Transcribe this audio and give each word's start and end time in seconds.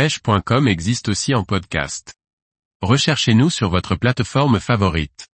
pêche.com 0.00 0.66
existe 0.66 1.10
aussi 1.10 1.34
en 1.34 1.44
podcast. 1.44 2.14
Recherchez-nous 2.80 3.50
sur 3.50 3.68
votre 3.68 3.96
plateforme 3.96 4.58
favorite. 4.58 5.28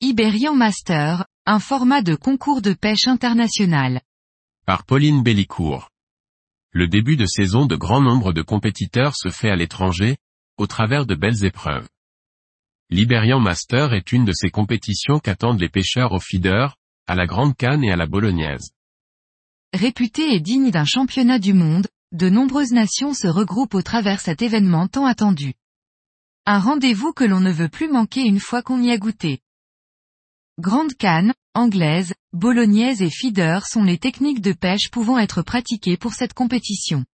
Iberian 0.00 0.54
Master, 0.54 1.26
un 1.46 1.58
format 1.58 2.00
de 2.00 2.14
concours 2.14 2.62
de 2.62 2.74
pêche 2.74 3.08
international. 3.08 4.00
Par 4.64 4.84
Pauline 4.84 5.24
Bellicourt. 5.24 5.90
Le 6.70 6.86
début 6.86 7.16
de 7.16 7.26
saison 7.26 7.66
de 7.66 7.74
grand 7.74 8.00
nombre 8.00 8.32
de 8.32 8.40
compétiteurs 8.40 9.16
se 9.16 9.30
fait 9.30 9.50
à 9.50 9.56
l'étranger, 9.56 10.16
au 10.58 10.68
travers 10.68 11.04
de 11.04 11.16
belles 11.16 11.44
épreuves. 11.44 11.88
L'Iberian 12.90 13.40
Master 13.40 13.94
est 13.94 14.12
une 14.12 14.24
de 14.24 14.32
ces 14.32 14.50
compétitions 14.50 15.18
qu'attendent 15.18 15.60
les 15.60 15.68
pêcheurs 15.68 16.12
au 16.12 16.20
feeder, 16.20 16.76
à 17.08 17.16
la 17.16 17.26
Grande 17.26 17.56
Canne 17.56 17.82
et 17.82 17.90
à 17.90 17.96
la 17.96 18.06
Bolognaise. 18.06 18.70
Réputé 19.72 20.36
et 20.36 20.38
digne 20.38 20.70
d'un 20.70 20.84
championnat 20.84 21.40
du 21.40 21.52
monde, 21.52 21.88
de 22.12 22.30
nombreuses 22.30 22.72
nations 22.72 23.12
se 23.12 23.26
regroupent 23.26 23.74
au 23.74 23.82
travers 23.82 24.20
cet 24.20 24.40
événement 24.40 24.88
tant 24.88 25.04
attendu. 25.04 25.54
Un 26.46 26.58
rendez-vous 26.58 27.12
que 27.12 27.24
l'on 27.24 27.40
ne 27.40 27.52
veut 27.52 27.68
plus 27.68 27.88
manquer 27.88 28.22
une 28.22 28.40
fois 28.40 28.62
qu'on 28.62 28.82
y 28.82 28.90
a 28.90 28.96
goûté. 28.96 29.40
Grande 30.58 30.94
canne, 30.94 31.34
anglaise, 31.54 32.14
bolognaise 32.32 33.02
et 33.02 33.10
feeder 33.10 33.66
sont 33.66 33.84
les 33.84 33.98
techniques 33.98 34.40
de 34.40 34.52
pêche 34.52 34.90
pouvant 34.90 35.18
être 35.18 35.42
pratiquées 35.42 35.98
pour 35.98 36.14
cette 36.14 36.32
compétition. 36.32 37.04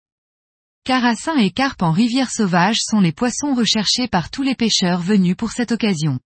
Carassins 0.85 1.39
et 1.39 1.51
carpes 1.51 1.83
en 1.83 1.91
rivière 1.91 2.31
sauvage 2.31 2.79
sont 2.81 3.01
les 3.01 3.13
poissons 3.13 3.55
recherchés 3.55 4.07
par 4.07 4.31
tous 4.31 4.43
les 4.43 4.55
pêcheurs 4.55 5.01
venus 5.01 5.35
pour 5.37 5.51
cette 5.51 5.73
occasion. 5.73 6.21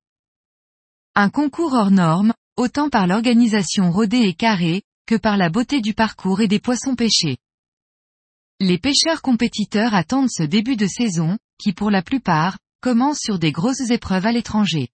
Un 1.15 1.31
concours 1.31 1.73
hors 1.73 1.91
norme, 1.91 2.35
autant 2.57 2.91
par 2.91 3.07
l'organisation 3.07 3.91
rodée 3.91 4.25
et 4.25 4.35
carrée, 4.35 4.83
que 5.07 5.15
par 5.15 5.39
la 5.39 5.49
beauté 5.49 5.81
du 5.81 5.95
parcours 5.95 6.43
et 6.43 6.49
des 6.49 6.61
poissons 6.61 6.95
pêchés. 6.95 7.39
Les 8.61 8.77
pêcheurs 8.77 9.23
compétiteurs 9.23 9.95
attendent 9.95 10.31
ce 10.31 10.43
début 10.43 10.75
de 10.75 10.89
saison, 10.89 11.39
qui 11.59 11.73
pour 11.73 11.93
la 11.93 12.03
plupart, 12.03 12.59
commence 12.81 13.21
sur 13.21 13.39
des 13.39 13.53
grosses 13.53 13.91
épreuves 13.91 14.27
à 14.27 14.33
l'étranger. 14.33 14.89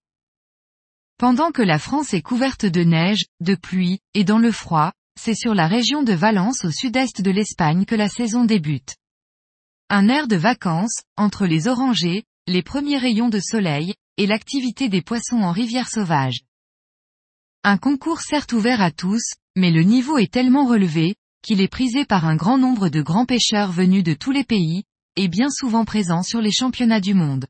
Pendant 1.17 1.51
que 1.51 1.63
la 1.63 1.79
France 1.79 2.13
est 2.13 2.21
couverte 2.21 2.67
de 2.67 2.83
neige, 2.83 3.25
de 3.39 3.55
pluie, 3.55 4.01
et 4.13 4.23
dans 4.23 4.37
le 4.37 4.51
froid, 4.51 4.91
c'est 5.19 5.33
sur 5.33 5.55
la 5.55 5.67
région 5.67 6.03
de 6.03 6.13
Valence 6.13 6.63
au 6.63 6.69
sud-est 6.69 7.21
de 7.21 7.31
l'Espagne 7.31 7.85
que 7.85 7.95
la 7.95 8.07
saison 8.07 8.45
débute. 8.45 8.97
Un 9.89 10.09
air 10.09 10.27
de 10.27 10.35
vacances, 10.35 11.01
entre 11.17 11.47
les 11.47 11.67
orangers, 11.67 12.23
les 12.45 12.61
premiers 12.61 12.99
rayons 12.99 13.29
de 13.29 13.39
soleil, 13.39 13.95
et 14.17 14.27
l'activité 14.27 14.89
des 14.89 15.01
poissons 15.01 15.41
en 15.41 15.51
rivière 15.51 15.89
sauvage. 15.89 16.41
Un 17.63 17.79
concours 17.79 18.21
certes 18.21 18.53
ouvert 18.53 18.81
à 18.81 18.91
tous, 18.91 19.33
mais 19.55 19.71
le 19.71 19.81
niveau 19.81 20.19
est 20.19 20.31
tellement 20.31 20.67
relevé, 20.67 21.15
qu'il 21.45 21.61
est 21.61 21.67
prisé 21.67 22.05
par 22.05 22.25
un 22.25 22.35
grand 22.35 22.57
nombre 22.57 22.89
de 22.89 23.03
grands 23.03 23.27
pêcheurs 23.27 23.71
venus 23.71 24.03
de 24.03 24.15
tous 24.15 24.31
les 24.31 24.43
pays, 24.43 24.83
et 25.15 25.27
bien 25.27 25.51
souvent 25.51 25.85
présents 25.85 26.23
sur 26.23 26.41
les 26.41 26.51
championnats 26.51 26.99
du 26.99 27.13
monde. 27.13 27.45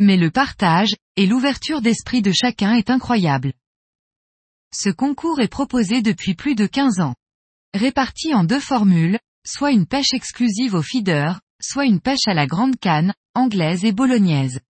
Mais 0.00 0.16
le 0.16 0.30
partage, 0.30 0.96
et 1.16 1.26
l'ouverture 1.26 1.82
d'esprit 1.82 2.22
de 2.22 2.32
chacun 2.32 2.72
est 2.72 2.88
incroyable. 2.88 3.52
Ce 4.74 4.88
concours 4.88 5.40
est 5.40 5.48
proposé 5.48 6.00
depuis 6.00 6.34
plus 6.34 6.54
de 6.54 6.66
15 6.66 7.00
ans. 7.00 7.14
Réparti 7.74 8.32
en 8.32 8.42
deux 8.42 8.58
formules, 8.58 9.18
soit 9.46 9.72
une 9.72 9.86
pêche 9.86 10.14
exclusive 10.14 10.74
au 10.74 10.82
feeder, 10.82 11.40
soit 11.60 11.84
une 11.84 12.00
pêche 12.00 12.26
à 12.26 12.32
la 12.32 12.46
grande 12.46 12.76
canne, 12.76 13.12
anglaise 13.34 13.84
et 13.84 13.92
bolognaise. 13.92 14.60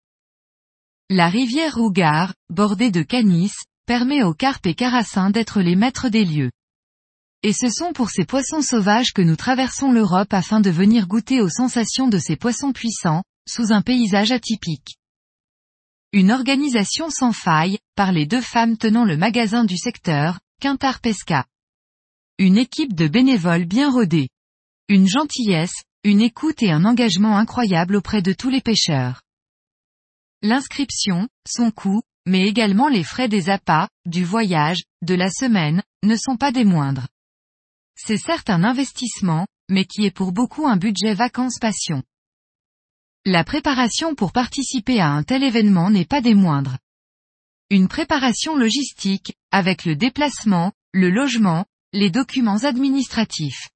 La 1.08 1.28
rivière 1.28 1.76
Rougar, 1.76 2.34
bordée 2.50 2.90
de 2.90 3.02
canis, 3.02 3.52
permet 3.86 4.24
aux 4.24 4.34
carpes 4.34 4.66
et 4.66 4.74
carassins 4.74 5.30
d'être 5.30 5.60
les 5.60 5.76
maîtres 5.76 6.08
des 6.08 6.24
lieux. 6.24 6.50
Et 7.46 7.52
ce 7.52 7.68
sont 7.68 7.92
pour 7.92 8.08
ces 8.08 8.24
poissons 8.24 8.62
sauvages 8.62 9.12
que 9.12 9.20
nous 9.20 9.36
traversons 9.36 9.92
l'Europe 9.92 10.32
afin 10.32 10.62
de 10.62 10.70
venir 10.70 11.06
goûter 11.06 11.42
aux 11.42 11.50
sensations 11.50 12.08
de 12.08 12.18
ces 12.18 12.36
poissons 12.36 12.72
puissants, 12.72 13.22
sous 13.46 13.70
un 13.70 13.82
paysage 13.82 14.32
atypique. 14.32 14.96
Une 16.14 16.32
organisation 16.32 17.10
sans 17.10 17.32
faille, 17.32 17.78
par 17.96 18.12
les 18.12 18.24
deux 18.24 18.40
femmes 18.40 18.78
tenant 18.78 19.04
le 19.04 19.18
magasin 19.18 19.64
du 19.64 19.76
secteur, 19.76 20.40
Quintar 20.62 21.00
Pesca. 21.00 21.44
Une 22.38 22.56
équipe 22.56 22.94
de 22.94 23.08
bénévoles 23.08 23.66
bien 23.66 23.90
rodés. 23.90 24.30
Une 24.88 25.06
gentillesse, 25.06 25.82
une 26.02 26.22
écoute 26.22 26.62
et 26.62 26.72
un 26.72 26.86
engagement 26.86 27.36
incroyable 27.36 27.96
auprès 27.96 28.22
de 28.22 28.32
tous 28.32 28.48
les 28.48 28.62
pêcheurs. 28.62 29.20
L'inscription, 30.40 31.28
son 31.46 31.70
coût, 31.70 32.00
mais 32.24 32.48
également 32.48 32.88
les 32.88 33.04
frais 33.04 33.28
des 33.28 33.50
appâts, 33.50 33.88
du 34.06 34.24
voyage, 34.24 34.84
de 35.02 35.14
la 35.14 35.28
semaine, 35.28 35.82
ne 36.04 36.16
sont 36.16 36.38
pas 36.38 36.50
des 36.50 36.64
moindres. 36.64 37.06
C'est 38.04 38.18
certes 38.18 38.50
un 38.50 38.64
investissement, 38.64 39.46
mais 39.70 39.84
qui 39.84 40.04
est 40.04 40.10
pour 40.10 40.32
beaucoup 40.32 40.66
un 40.66 40.76
budget 40.76 41.14
vacances-passion. 41.14 42.02
La 43.24 43.44
préparation 43.44 44.14
pour 44.14 44.32
participer 44.32 45.00
à 45.00 45.10
un 45.10 45.22
tel 45.22 45.42
événement 45.42 45.90
n'est 45.90 46.04
pas 46.04 46.20
des 46.20 46.34
moindres. 46.34 46.76
Une 47.70 47.88
préparation 47.88 48.56
logistique, 48.56 49.34
avec 49.50 49.84
le 49.84 49.96
déplacement, 49.96 50.72
le 50.92 51.10
logement, 51.10 51.64
les 51.92 52.10
documents 52.10 52.64
administratifs 52.64 53.68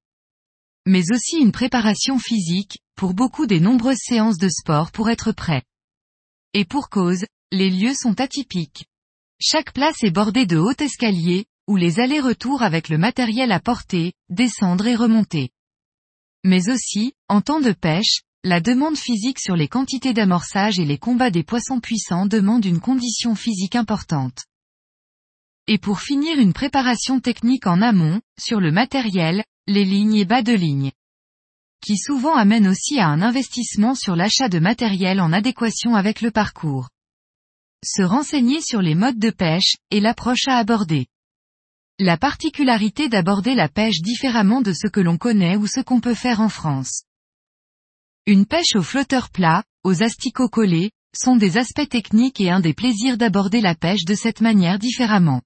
mais 0.89 1.13
aussi 1.13 1.37
une 1.37 1.53
préparation 1.53 2.19
physique, 2.19 2.79
pour 2.97 3.13
beaucoup 3.13 3.47
des 3.47 3.61
nombreuses 3.61 4.01
séances 4.01 4.39
de 4.39 4.49
sport 4.49 4.91
pour 4.91 5.11
être 5.11 5.33
prêt. 5.33 5.63
Et 6.55 6.65
pour 6.65 6.89
cause, 6.89 7.27
les 7.53 7.69
lieux 7.69 7.93
sont 7.95 8.19
atypiques. 8.23 8.87
Chaque 9.39 9.75
place 9.75 10.03
est 10.03 10.11
bordée 10.11 10.47
de 10.47 10.57
hauts 10.57 10.73
escaliers, 10.81 11.45
où 11.69 11.77
les 11.77 12.01
allers-retours 12.01 12.63
avec 12.63 12.89
le 12.89 12.99
matériel 12.99 13.53
à 13.53 13.61
porter, 13.61 14.15
descendre 14.31 14.87
et 14.87 14.97
remonter. 14.97 15.51
Mais 16.43 16.71
aussi, 16.71 17.13
en 17.29 17.43
temps 17.43 17.61
de 17.61 17.73
pêche, 17.73 18.23
la 18.43 18.61
demande 18.61 18.97
physique 18.97 19.39
sur 19.39 19.55
les 19.55 19.69
quantités 19.69 20.15
d'amorçage 20.15 20.79
et 20.79 20.87
les 20.87 20.97
combats 20.97 21.31
des 21.31 21.43
poissons 21.43 21.81
puissants 21.81 22.25
demande 22.25 22.65
une 22.65 22.81
condition 22.81 23.35
physique 23.35 23.77
importante. 23.77 24.47
Et 25.67 25.77
pour 25.77 26.01
finir 26.01 26.39
une 26.39 26.55
préparation 26.55 27.21
technique 27.21 27.67
en 27.67 27.83
amont, 27.83 28.23
sur 28.41 28.61
le 28.61 28.73
matériel, 28.73 29.45
les 29.67 29.85
lignes 29.85 30.17
et 30.17 30.25
bas 30.25 30.43
de 30.43 30.55
ligne. 30.55 30.93
Qui 31.85 31.99
souvent 31.99 32.35
amène 32.35 32.67
aussi 32.67 32.99
à 32.99 33.09
un 33.09 33.21
investissement 33.21 33.95
sur 33.95 34.17
l'achat 34.17 34.49
de 34.49 34.59
matériel 34.59 35.21
en 35.21 35.35
adéquation 35.35 35.95
avec 35.95 36.23
le 36.23 36.31
parcours. 36.31 36.89
Se 37.85 38.03
renseigner 38.03 38.63
sur 38.63 38.81
les 38.81 38.95
modes 38.95 39.19
de 39.19 39.31
pêche, 39.31 39.77
et 39.91 40.01
l'approche 40.01 40.49
à 40.49 40.57
aborder. 40.57 41.07
La 42.01 42.17
particularité 42.17 43.09
d'aborder 43.09 43.57
la 43.57 43.69
pêche 43.69 44.01
différemment 44.03 44.61
de 44.61 44.73
ce 44.73 44.87
que 44.87 45.01
l'on 45.01 45.19
connaît 45.19 45.57
ou 45.57 45.67
ce 45.67 45.81
qu'on 45.81 46.01
peut 46.01 46.15
faire 46.15 46.41
en 46.41 46.49
France. 46.49 47.03
Une 48.25 48.47
pêche 48.47 48.77
au 48.77 48.83
flotteur 48.83 49.31
plat, 49.31 49.65
aux 49.83 50.05
asticots 50.05 50.49
collés, 50.49 50.93
sont 51.13 51.35
des 51.35 51.59
aspects 51.59 51.89
techniques 51.89 52.41
et 52.41 52.51
un 52.51 52.61
des 52.61 52.73
plaisirs 52.73 53.19
d'aborder 53.19 53.61
la 53.61 53.75
pêche 53.75 54.05
de 54.05 54.15
cette 54.15 54.41
manière 54.41 54.79
différemment. 54.79 55.43